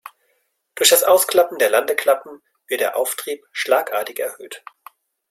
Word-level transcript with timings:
Durch 0.73 0.89
das 0.89 1.03
Ausklappen 1.03 1.59
der 1.59 1.69
Landeklappen 1.69 2.41
wird 2.65 2.81
der 2.81 2.95
Auftrieb 2.95 3.45
schlagartig 3.51 4.17
erhöht. 4.19 4.63